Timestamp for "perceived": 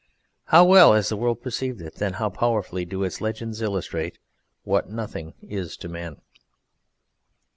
1.43-1.79